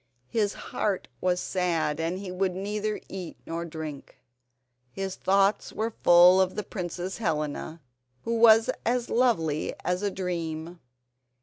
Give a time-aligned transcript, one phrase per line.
[0.29, 4.17] His heart was sad and he would neither eat nor drink.
[4.91, 7.79] His thoughts were full of the Princess Helena,
[8.23, 10.79] who was as lovely as a dream.